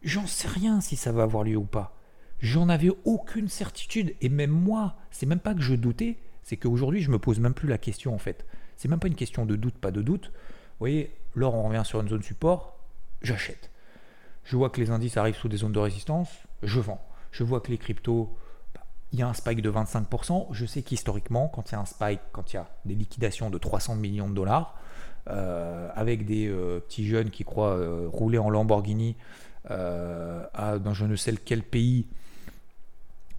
[0.03, 1.97] j'en sais rien si ça va avoir lieu ou pas.
[2.39, 4.13] J'en avais aucune certitude.
[4.21, 7.55] Et même moi, c'est même pas que je doutais, c'est qu'aujourd'hui je me pose même
[7.55, 8.45] plus la question en fait.
[8.77, 10.27] C'est même pas une question de doute, pas de doute.
[10.27, 12.77] Vous voyez, là on revient sur une zone support,
[13.23, 13.71] j'achète.
[14.43, 16.29] Je vois que les indices arrivent sous des zones de résistance,
[16.61, 17.03] je vends.
[17.31, 18.37] Je vois que les cryptos
[19.13, 20.47] il y a un spike de 25%.
[20.51, 23.51] Je sais qu'historiquement, quand il y a un spike, quand il y a des liquidations
[23.51, 24.75] de 300 millions de dollars,
[25.29, 29.15] euh, avec des euh, petits jeunes qui croient euh, rouler en Lamborghini
[29.69, 32.05] à, dans je ne sais quel pays,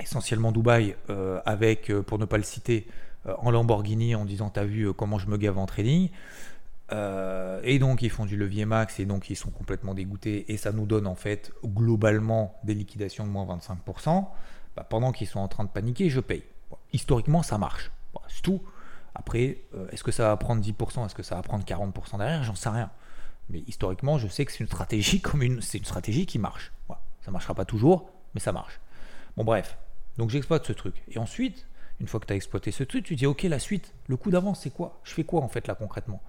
[0.01, 0.97] essentiellement Dubaï,
[1.45, 2.89] avec, pour ne pas le citer,
[3.27, 6.09] en Lamborghini en disant T'as vu comment je me gave en trading
[6.91, 10.73] et donc ils font du levier max et donc ils sont complètement dégoûtés et ça
[10.73, 14.25] nous donne en fait globalement des liquidations de moins 25%.
[14.77, 16.43] Bah, pendant qu'ils sont en train de paniquer, je paye.
[16.93, 17.91] historiquement, ça marche.
[18.29, 18.63] c'est tout.
[19.15, 22.43] Après, euh, est-ce que ça va prendre 10% Est-ce que ça va prendre 40% derrière?
[22.43, 22.91] J'en sais rien.
[23.51, 26.73] Mais historiquement, je sais que c'est une stratégie comme une, c'est une stratégie qui marche.
[26.89, 28.81] Ça Ça marchera pas toujours, mais ça marche.
[29.37, 29.77] Bon bref,
[30.17, 31.03] donc j'exploite ce truc.
[31.09, 31.67] Et ensuite,
[32.01, 34.31] une fois que tu as exploité ce truc, tu dis ok, la suite, le coup
[34.31, 35.01] d'avance, c'est quoi?
[35.05, 36.23] Je fais quoi en fait là concrètement?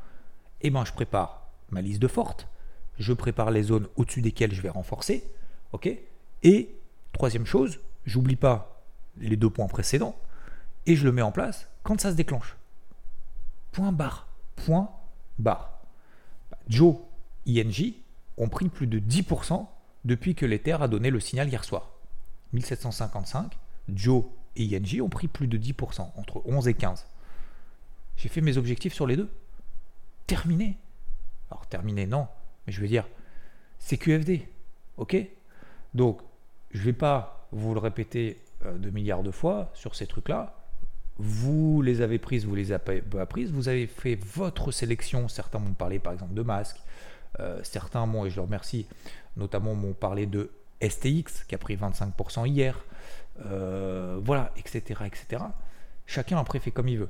[0.62, 2.48] Eh ben, je prépare ma liste de fortes.
[2.98, 5.24] Je prépare les zones au-dessus desquelles je vais renforcer.
[5.74, 5.90] Ok?
[6.44, 6.76] Et
[7.14, 8.84] troisième chose, j'oublie pas
[9.18, 10.16] les deux points précédents
[10.86, 12.56] et je le mets en place quand ça se déclenche.
[13.72, 14.28] Point barre.
[14.56, 14.90] Point
[15.40, 15.80] barre.
[16.68, 16.96] Joe,
[17.46, 17.94] ING
[18.38, 19.68] ont pris plus de 10%
[20.06, 21.92] depuis que l'Ether a donné le signal hier soir.
[22.54, 23.58] 1755,
[23.90, 24.24] Joe
[24.56, 27.06] et ING ont pris plus de 10%, entre 11 et 15.
[28.18, 29.30] J'ai fait mes objectifs sur les deux.
[30.28, 30.78] Terminé.
[31.52, 32.28] Alors terminé, non,
[32.66, 33.06] mais je veux dire,
[33.80, 34.48] c'est QFD.
[34.98, 35.18] Ok?
[35.94, 36.22] Donc,
[36.72, 40.54] je ne vais pas vous le répéter euh, de milliards de fois sur ces trucs-là.
[41.18, 45.30] Vous les avez prises, vous les avez pas prises, vous avez fait votre sélection.
[45.30, 46.82] Certains m'ont parlé par exemple de masques,
[47.40, 48.86] euh, certains m'ont, et je leur remercie,
[49.38, 52.84] notamment m'ont parlé de STX qui a pris 25% hier,
[53.46, 55.42] euh, voilà, etc., etc.
[56.06, 57.10] Chacun après fait comme il veut.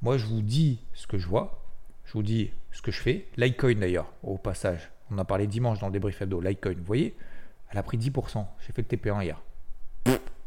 [0.00, 1.60] Moi, je vous dis ce que je vois,
[2.04, 3.26] je vous dis ce que je fais.
[3.36, 6.40] Litecoin d'ailleurs, au passage, on a parlé dimanche dans le débrief hebdo.
[6.40, 7.16] Litecoin, vous voyez,
[7.70, 8.46] elle a pris 10%.
[8.60, 9.40] J'ai fait le TP1 hier.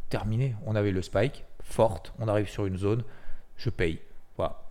[0.10, 0.56] Terminé.
[0.66, 2.14] On avait le spike, forte.
[2.20, 3.04] On arrive sur une zone.
[3.58, 4.00] Je paye.
[4.38, 4.62] Voilà.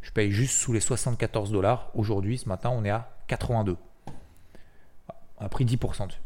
[0.00, 1.90] Je paye juste sous les 74 dollars.
[1.94, 3.76] Aujourd'hui, ce matin, on est à 82.
[5.38, 6.20] On a pris 10% dessus.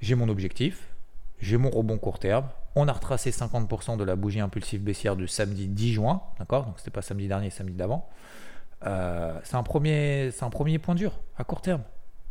[0.00, 0.88] J'ai mon objectif.
[1.40, 2.48] J'ai mon rebond court terme.
[2.76, 6.22] On a retracé 50% de la bougie impulsive baissière du samedi 10 juin.
[6.38, 6.64] D'accord?
[6.64, 8.08] Donc, c'était pas samedi dernier, samedi d'avant.
[8.86, 11.82] Euh, c'est un, premier, un premier point dur à court terme.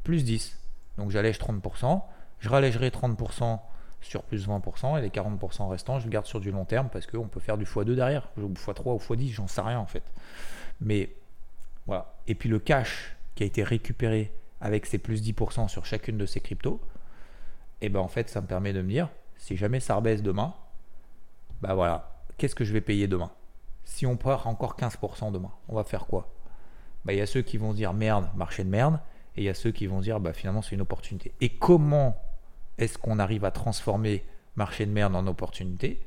[0.04, 0.58] Plus 10.
[0.98, 2.02] Donc j'allège 30%.
[2.40, 3.60] Je rallégerai 30%
[4.04, 7.08] sur plus 20% et les 40% restants, je le garde sur du long terme parce
[7.08, 10.04] qu'on peut faire du x2 derrière, ou x3 ou x10, j'en sais rien en fait.
[10.82, 11.10] Mais
[11.86, 12.14] voilà.
[12.28, 16.26] Et puis le cash qui a été récupéré avec ces plus 10% sur chacune de
[16.26, 16.80] ces cryptos,
[17.82, 20.22] et eh ben en fait ça me permet de me dire, si jamais ça rebaisse
[20.22, 20.54] demain,
[21.62, 23.32] bah voilà, qu'est-ce que je vais payer demain?
[23.84, 26.34] Si on part encore 15% demain, on va faire quoi?
[27.04, 29.00] Bah, il y a ceux qui vont dire merde, marché de merde,
[29.36, 31.34] et il y a ceux qui vont dire bah, finalement c'est une opportunité.
[31.42, 32.16] Et comment
[32.78, 36.06] est-ce qu'on arrive à transformer marché de merde en opportunité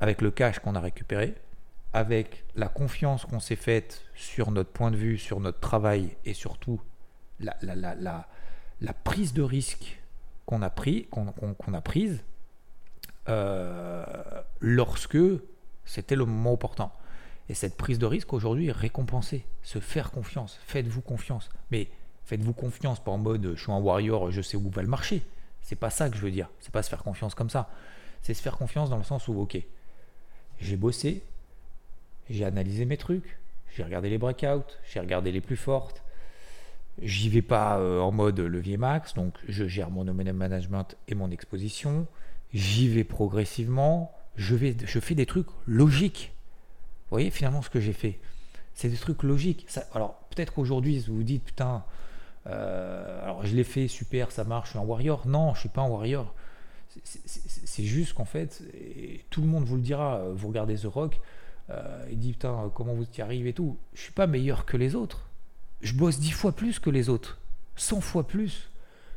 [0.00, 1.34] avec le cash qu'on a récupéré,
[1.92, 6.34] avec la confiance qu'on s'est faite sur notre point de vue, sur notre travail et
[6.34, 6.80] surtout
[7.40, 7.54] la,
[9.04, 10.00] prise de risque
[10.46, 12.22] qu'on a, pris, qu'on a prise
[13.28, 14.04] euh,
[14.60, 15.18] lorsque
[15.84, 16.90] c'était le moment opportun.
[17.48, 19.46] Et cette prise de risque aujourd'hui est récompensée.
[19.62, 20.58] Se faire confiance.
[20.66, 21.48] Faites-vous confiance.
[21.70, 21.88] Mais
[22.28, 25.22] faites-vous confiance, pas en mode je suis un warrior, je sais où va le marché.
[25.62, 26.48] C'est pas ça que je veux dire.
[26.60, 27.70] C'est pas se faire confiance comme ça.
[28.22, 29.58] C'est se faire confiance dans le sens où, ok,
[30.60, 31.22] j'ai bossé,
[32.28, 33.38] j'ai analysé mes trucs,
[33.74, 36.02] j'ai regardé les breakouts, j'ai regardé les plus fortes.
[37.00, 41.30] J'y vais pas euh, en mode levier max, donc je gère mon management et mon
[41.30, 42.06] exposition.
[42.52, 44.12] J'y vais progressivement.
[44.36, 46.32] Je, vais, je fais des trucs logiques.
[47.04, 48.18] Vous voyez finalement ce que j'ai fait
[48.74, 49.66] C'est des trucs logiques.
[49.94, 51.84] alors peut-être qu'aujourd'hui vous vous dites putain,
[52.48, 55.26] euh, alors je l'ai fait, super, ça marche, je suis un warrior.
[55.26, 56.34] Non, je suis pas un warrior.
[57.04, 61.20] C'est juste qu'en fait, et tout le monde vous le dira, vous regardez The Rock,
[61.70, 63.78] euh, il dit putain, comment vous y arrivez et tout.
[63.94, 65.28] Je suis pas meilleur que les autres.
[65.80, 67.38] Je bosse 10 fois plus que les autres,
[67.76, 68.70] 100 fois plus.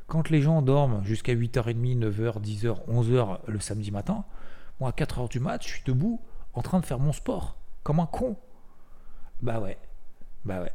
[0.07, 4.25] Quand les gens dorment jusqu'à 8h30, 9h, 10h, 11h le samedi matin,
[4.79, 6.19] moi à 4h du mat, je suis debout
[6.53, 8.35] en train de faire mon sport comme un con.
[9.41, 9.77] Bah ouais,
[10.45, 10.71] bah ouais.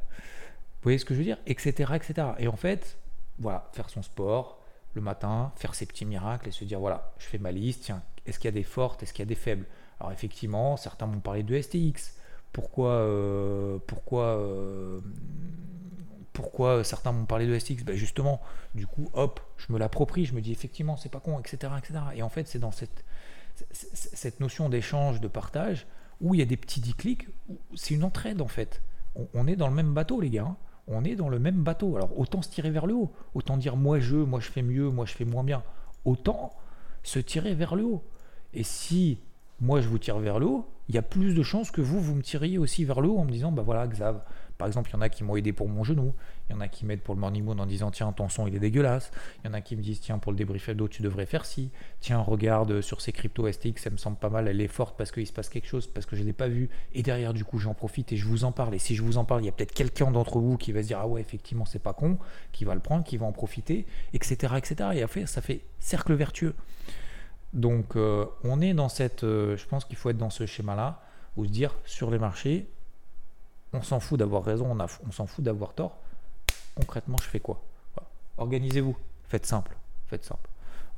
[0.87, 1.71] Voyez ce que je veux dire Etc.
[1.97, 2.29] etc.
[2.39, 2.97] Et en fait,
[3.41, 4.63] voilà, faire son sport
[4.95, 8.05] le matin, faire ses petits miracles et se dire voilà, je fais ma liste, tiens,
[8.25, 9.67] est-ce qu'il y a des fortes, est-ce qu'il y a des faibles?
[9.99, 12.15] Alors effectivement, certains m'ont parlé de STX.
[12.53, 15.01] Pourquoi, euh, pourquoi, euh,
[16.33, 18.41] pourquoi certains m'ont parlé de STX ben Justement,
[18.77, 21.99] du coup, hop, je me l'approprie, je me dis effectivement, c'est pas con, etc., etc.
[22.15, 23.05] Et en fait, c'est dans cette,
[23.73, 25.89] cette notion d'échange, de partage,
[26.21, 27.27] où il y a des petits déclics,
[27.75, 28.83] c'est une entraide en fait.
[29.35, 30.45] On, est dans le même bateau, les gars.
[30.45, 30.57] Hein.
[30.89, 31.97] On est dans le même bateau.
[31.97, 34.91] Alors autant se tirer vers le haut, autant dire moi je, moi je fais mieux,
[34.91, 35.63] moi je fais moins bien.
[36.05, 36.53] Autant
[37.03, 38.03] se tirer vers le haut.
[38.55, 39.19] Et si
[39.61, 42.01] moi je vous tire vers le haut, il y a plus de chances que vous,
[42.01, 44.23] vous me tiriez aussi vers le haut en me disant bah voilà, Xav,
[44.59, 46.15] par exemple, il y en a qui m'ont aidé pour mon genou,
[46.49, 48.47] il y en a qui m'aident pour le morning moon en disant tiens, ton son
[48.47, 49.11] il est dégueulasse,
[49.43, 51.45] il y en a qui me disent tiens, pour le débrief hebdo, tu devrais faire
[51.45, 54.97] ci, tiens, regarde sur ces cryptos STX, ça me semble pas mal, elle est forte
[54.97, 57.35] parce qu'il se passe quelque chose, parce que je ne l'ai pas vu, et derrière,
[57.35, 58.75] du coup, j'en profite et je vous en parle.
[58.75, 60.83] Et si je vous en parle, il y a peut-être quelqu'un d'entre vous qui va
[60.83, 62.19] se dire ah ouais, effectivement, c'est pas con,
[62.53, 64.55] qui va le prendre, qui va en profiter, etc.
[64.57, 64.91] etc.
[64.95, 66.55] Et après, ça fait cercle vertueux.
[67.53, 69.25] Donc, euh, on est dans cette.
[69.25, 71.03] Euh, je pense qu'il faut être dans ce schéma-là,
[71.37, 72.69] où se dire sur les marchés,
[73.77, 75.97] on s'en fout d'avoir raison, on, s'en fout d'avoir tort.
[76.75, 77.63] Concrètement, je fais quoi?
[78.39, 78.97] Organisez-vous,
[79.29, 79.77] faites simple,
[80.09, 80.49] faites simple.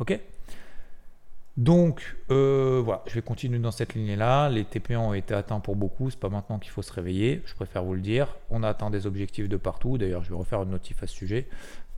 [0.00, 0.18] Ok?
[1.56, 4.48] Donc euh, voilà, je vais continuer dans cette lignée-là.
[4.48, 7.54] Les TP ont été atteints pour beaucoup, c'est pas maintenant qu'il faut se réveiller, je
[7.54, 8.36] préfère vous le dire.
[8.50, 11.14] On a atteint des objectifs de partout, d'ailleurs je vais refaire une notif à ce
[11.14, 11.48] sujet.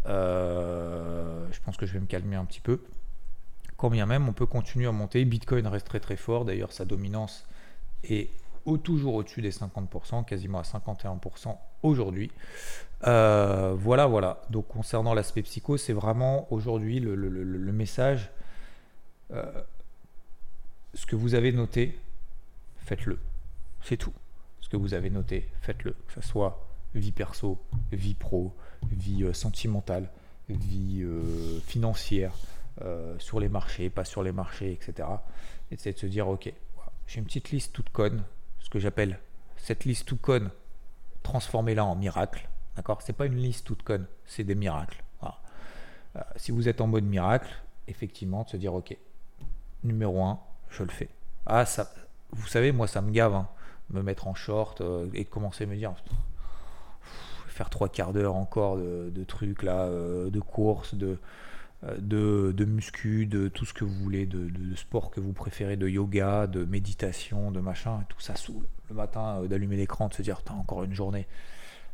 [0.07, 2.81] Euh, je pense que je vais me calmer un petit peu.
[3.77, 5.23] quand bien même on peut continuer à monter.
[5.27, 7.45] Bitcoin reste très très fort, d'ailleurs sa dominance
[8.05, 8.31] est
[8.83, 12.31] toujours au-dessus des 50%, quasiment à 51% aujourd'hui.
[13.07, 14.43] Euh, voilà, voilà.
[14.51, 18.31] Donc concernant l'aspect psycho, c'est vraiment aujourd'hui le, message.
[19.33, 19.63] Euh,
[20.95, 21.99] ce que vous avez noté,
[22.79, 23.19] faites-le.
[23.83, 24.13] C'est tout.
[24.61, 25.93] Ce que vous avez noté, faites-le.
[25.93, 27.59] Que ce soit vie perso,
[27.93, 28.55] vie pro,
[28.91, 30.11] vie euh, sentimentale,
[30.49, 31.05] vie
[31.67, 32.33] financière,
[33.19, 35.07] sur les marchés, pas sur les marchés, etc.
[35.71, 36.53] Et c'est de se dire, ok,
[37.07, 38.25] j'ai une petite liste toute conne,
[38.61, 39.19] ce que j'appelle
[39.57, 40.51] cette liste toute conne,
[41.23, 42.49] transformez-la en miracle.
[42.77, 43.03] D'accord?
[43.03, 45.03] C'est pas une liste toute conne, c'est des miracles.
[46.17, 47.51] Euh, si vous êtes en mode miracle,
[47.87, 48.97] effectivement, de se dire ok,
[49.85, 51.09] numéro 1, je le fais.
[51.47, 51.93] Ah, ça,
[52.33, 53.49] vous savez, moi, ça me gave, hein,
[53.91, 55.95] me mettre en short euh, et commencer à me dire
[57.47, 61.19] faire trois quarts d'heure encore de, trucs là, euh, de courses, de,
[61.83, 65.77] de, de, muscu, de tout ce que vous voulez, de, de, sport que vous préférez,
[65.77, 68.67] de yoga, de méditation, de machin, tout ça saoule.
[68.91, 71.27] Le matin, d'allumer l'écran, de se dire, encore une journée.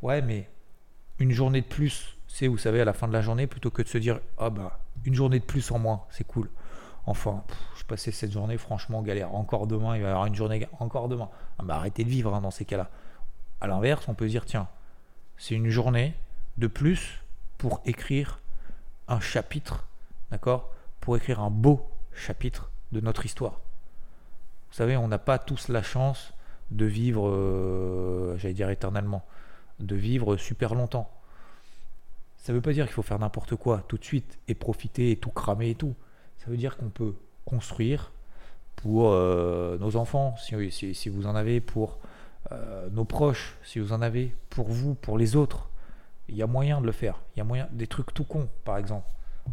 [0.02, 0.48] Ouais, mais
[1.18, 3.82] une journée de plus, c'est, vous savez, à la fin de la journée, plutôt que
[3.82, 6.50] de se dire, ah bah, une journée de plus en moins, c'est cool.
[7.06, 7.44] Enfin,
[7.78, 9.34] je passais cette journée franchement galère.
[9.34, 11.30] Encore demain, il va y avoir une journée, encore demain.
[11.58, 12.90] Ah bah, arrêtez de vivre hein, dans ces cas-là.
[13.60, 14.68] À l'inverse, on peut dire, tiens,
[15.36, 16.14] c'est une journée
[16.58, 17.22] de plus
[17.58, 18.40] pour écrire
[19.08, 19.84] un chapitre,
[20.30, 23.60] d'accord Pour écrire un beau chapitre de notre histoire.
[24.70, 26.32] Vous savez, on n'a pas tous la chance
[26.70, 29.24] de vivre, euh, j'allais dire éternellement
[29.78, 31.10] de vivre super longtemps.
[32.38, 35.10] Ça ne veut pas dire qu'il faut faire n'importe quoi tout de suite et profiter
[35.10, 35.94] et tout cramer et tout.
[36.38, 37.14] Ça veut dire qu'on peut
[37.44, 38.12] construire
[38.76, 41.98] pour euh, nos enfants, si, vous en avez, pour
[42.52, 45.68] euh, nos proches, si vous en avez, pour vous, pour les autres.
[46.28, 47.22] Il y a moyen de le faire.
[47.34, 49.06] Il y a moyen des trucs tout cons, par exemple.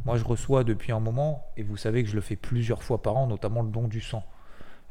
[0.06, 3.02] Moi, je reçois depuis un moment, et vous savez que je le fais plusieurs fois
[3.02, 4.24] par an, notamment le don du sang.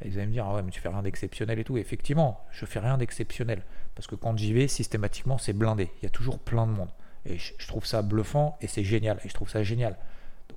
[0.00, 1.76] Et vous allez me dire, ah ouais, mais tu fais rien d'exceptionnel et tout.
[1.76, 3.62] effectivement, je fais rien d'exceptionnel.
[3.94, 5.90] Parce que quand j'y vais, systématiquement, c'est blindé.
[6.00, 6.88] Il y a toujours plein de monde.
[7.24, 9.20] Et je, trouve ça bluffant et c'est génial.
[9.24, 9.96] Et je trouve ça génial.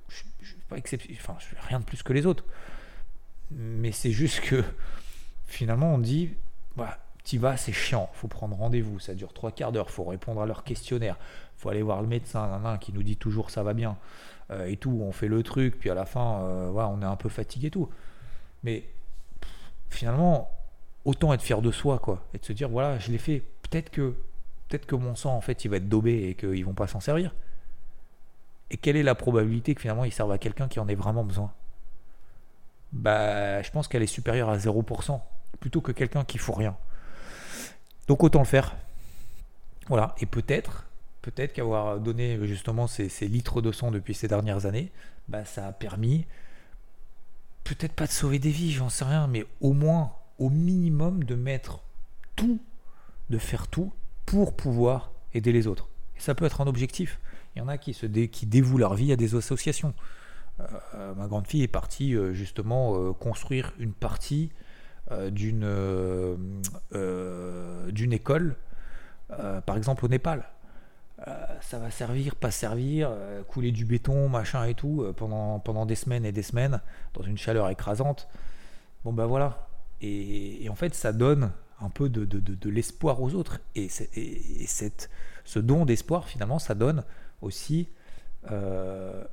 [0.08, 2.44] Je, je, pas enfin, je fais rien de plus que les autres.
[3.50, 4.64] Mais c'est juste que
[5.46, 6.30] finalement, on dit,
[7.26, 8.08] tu vas, c'est chiant.
[8.14, 9.00] faut prendre rendez-vous.
[9.00, 9.90] Ça dure trois quarts d'heure.
[9.90, 11.16] faut répondre à leur questionnaire.
[11.56, 13.96] faut aller voir le médecin qui nous dit toujours ça va bien.
[14.52, 15.00] Euh, et tout.
[15.02, 15.76] On fait le truc.
[15.80, 17.90] Puis à la fin, euh, voilà, on est un peu fatigué et tout.
[18.62, 18.84] Mais
[19.90, 20.50] finalement,
[21.04, 23.42] autant être fier de soi, quoi, et de se dire voilà, je l'ai fait.
[23.68, 24.14] Peut-être que,
[24.68, 27.00] peut-être que mon sang, en fait, il va être daubé et qu'ils vont pas s'en
[27.00, 27.34] servir.
[28.70, 31.24] Et quelle est la probabilité que finalement il serve à quelqu'un qui en ait vraiment
[31.24, 31.52] besoin?
[32.92, 35.20] Bah, je pense qu'elle est supérieure à 0%,
[35.58, 36.76] plutôt que quelqu'un qui fout rien.
[38.08, 38.76] Donc autant le faire.
[39.88, 40.14] Voilà.
[40.20, 40.86] Et peut-être,
[41.22, 44.90] peut-être qu'avoir donné justement ces, litres de sang depuis ces dernières années,
[45.28, 46.26] bah, ça a permis
[47.64, 51.34] peut-être pas de sauver des vies, j'en sais rien, mais au moins, au minimum, de
[51.34, 51.80] mettre
[52.36, 52.60] tout,
[53.30, 53.92] de faire tout
[54.24, 55.88] pour pouvoir aider les autres.
[56.16, 57.18] Et ça peut être un objectif.
[57.54, 59.94] Il y en a qui, se qui dévouent leur vie à des associations.
[60.94, 64.50] Euh, ma grande fille est partie euh, justement euh, construire une partie
[65.30, 65.68] d'une
[67.90, 68.56] d'une école,
[69.28, 70.46] par exemple au Népal.
[71.26, 75.58] Euh, ça va servir, pas servir, euh, couler du béton, machin et tout, euh, pendant,
[75.60, 76.80] pendant des semaines et des semaines,
[77.14, 78.28] dans une chaleur écrasante.
[79.04, 79.68] Bon ben voilà.
[80.02, 83.60] Et, en fait, ça donne un peu de, de, de, l'espoir aux autres.
[83.74, 85.08] Et, et, cette,
[85.44, 87.02] ce don d'espoir, finalement, ça donne
[87.40, 87.88] aussi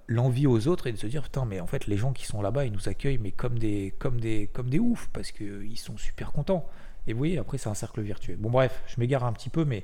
[0.07, 2.41] l'envie aux autres et de se dire putain mais en fait les gens qui sont
[2.41, 5.97] là-bas ils nous accueillent mais comme des comme des comme des oufs parce qu'ils sont
[5.97, 6.67] super contents
[7.05, 9.65] et vous voyez après c'est un cercle virtuel bon bref je m'égare un petit peu
[9.65, 9.83] mais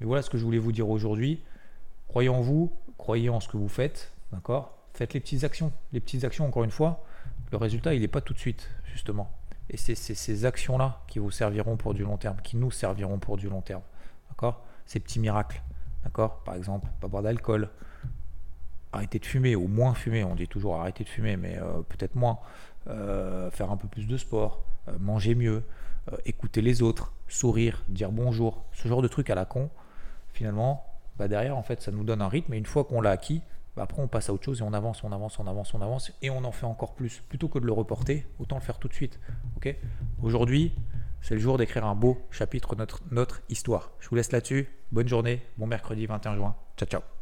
[0.00, 1.42] mais voilà ce que je voulais vous dire aujourd'hui.
[2.08, 4.76] Croyez en vous, croyez en ce que vous faites, d'accord?
[4.94, 5.72] Faites les petites actions.
[5.92, 7.04] Les petites actions, encore une fois,
[7.52, 9.30] le résultat, il n'est pas tout de suite, justement.
[9.68, 13.36] Et c'est ces actions-là qui vous serviront pour du long terme, qui nous serviront pour
[13.36, 13.82] du long terme.
[14.30, 14.64] D'accord?
[14.86, 15.62] Ces petits miracles.
[16.04, 16.42] D'accord?
[16.44, 17.70] Par exemple, pas boire d'alcool,
[18.92, 20.24] arrêter de fumer, ou moins fumer.
[20.24, 22.38] On dit toujours arrêter de fumer, mais euh, peut-être moins.
[22.88, 25.64] Euh, faire un peu plus de sport, euh, manger mieux,
[26.24, 29.70] écouter les autres, sourire, dire bonjour, ce genre de trucs à la con
[30.32, 30.84] finalement,
[31.18, 32.54] bah derrière, en fait, ça nous donne un rythme.
[32.54, 33.42] Et une fois qu'on l'a acquis,
[33.76, 35.80] bah après, on passe à autre chose et on avance, on avance, on avance, on
[35.80, 36.12] avance.
[36.22, 37.22] Et on en fait encore plus.
[37.28, 39.18] Plutôt que de le reporter, autant le faire tout de suite.
[40.22, 40.72] Aujourd'hui,
[41.22, 43.90] c'est le jour d'écrire un beau chapitre de notre, notre histoire.
[43.98, 44.68] Je vous laisse là-dessus.
[44.92, 45.42] Bonne journée.
[45.58, 46.54] Bon mercredi 21 juin.
[46.76, 47.15] Ciao, ciao.